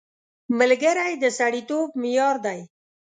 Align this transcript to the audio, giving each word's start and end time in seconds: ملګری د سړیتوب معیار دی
ملګری 0.59 1.13
د 1.23 1.25
سړیتوب 1.37 1.87
معیار 2.01 2.35
دی 2.45 2.59